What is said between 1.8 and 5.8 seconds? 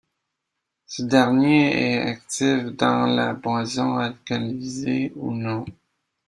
est actif dans la boisson alcoolisée ou non.